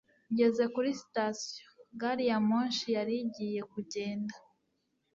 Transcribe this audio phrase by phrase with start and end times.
[0.31, 1.67] ngeze kuri sitasiyo,
[1.99, 4.35] gari ya moshi yari igiye kugenda